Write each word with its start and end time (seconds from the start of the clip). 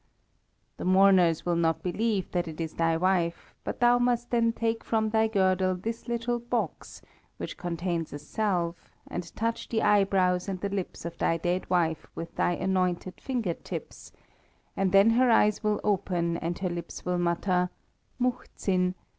The 0.77 0.83
mourners 0.83 1.45
will 1.45 1.55
not 1.55 1.83
believe 1.83 2.31
that 2.31 2.47
it 2.47 2.59
is 2.59 2.73
thy 2.73 2.97
wife; 2.97 3.53
but 3.63 3.79
thou 3.81 3.99
must 3.99 4.31
then 4.31 4.51
take 4.51 4.83
from 4.83 5.11
thy 5.11 5.27
girdle 5.27 5.75
this 5.75 6.07
little 6.07 6.39
box, 6.39 7.03
which 7.37 7.55
contains 7.55 8.11
a 8.11 8.17
salve, 8.17 8.89
and 9.05 9.23
touch 9.35 9.69
the 9.69 9.83
eyebrows 9.83 10.49
and 10.49 10.59
the 10.59 10.69
lips 10.69 11.05
of 11.05 11.19
thy 11.19 11.37
dead 11.37 11.69
wife 11.69 12.07
with 12.15 12.33
thy 12.33 12.53
anointed 12.53 13.21
finger 13.21 13.53
tips, 13.53 14.11
and 14.75 14.91
then 14.91 15.11
her 15.11 15.29
eyes 15.29 15.63
will 15.63 15.79
open 15.83 16.35
and 16.37 16.57
her 16.57 16.69
lips 16.71 17.05
will 17.05 17.19
mutter, 17.19 17.69
'Muhzin!' 18.19 18.95